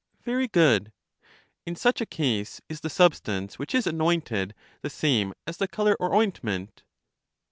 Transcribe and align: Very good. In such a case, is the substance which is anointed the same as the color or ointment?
Very 0.23 0.47
good. 0.47 0.91
In 1.67 1.75
such 1.75 2.01
a 2.01 2.07
case, 2.07 2.59
is 2.67 2.81
the 2.81 2.89
substance 2.89 3.59
which 3.59 3.75
is 3.75 3.85
anointed 3.85 4.55
the 4.81 4.89
same 4.89 5.31
as 5.45 5.57
the 5.57 5.67
color 5.67 5.95
or 5.99 6.15
ointment? 6.15 6.81